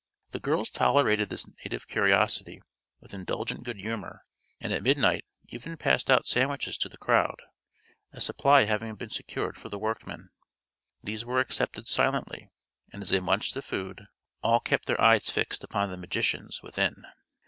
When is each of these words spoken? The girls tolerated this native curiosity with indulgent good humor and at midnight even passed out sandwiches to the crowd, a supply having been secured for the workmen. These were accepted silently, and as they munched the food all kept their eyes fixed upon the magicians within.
The 0.31 0.39
girls 0.39 0.71
tolerated 0.71 1.29
this 1.29 1.45
native 1.63 1.85
curiosity 1.87 2.59
with 3.01 3.13
indulgent 3.13 3.63
good 3.63 3.75
humor 3.77 4.25
and 4.59 4.73
at 4.73 4.81
midnight 4.81 5.25
even 5.49 5.77
passed 5.77 6.09
out 6.09 6.25
sandwiches 6.25 6.75
to 6.79 6.89
the 6.89 6.97
crowd, 6.97 7.39
a 8.11 8.19
supply 8.19 8.63
having 8.63 8.95
been 8.95 9.11
secured 9.11 9.55
for 9.57 9.69
the 9.69 9.77
workmen. 9.77 10.31
These 11.03 11.23
were 11.23 11.39
accepted 11.39 11.87
silently, 11.87 12.49
and 12.91 13.03
as 13.03 13.09
they 13.09 13.19
munched 13.19 13.53
the 13.53 13.61
food 13.61 14.07
all 14.41 14.59
kept 14.59 14.87
their 14.87 14.99
eyes 14.99 15.29
fixed 15.29 15.63
upon 15.63 15.91
the 15.91 15.97
magicians 15.97 16.63
within. 16.63 17.05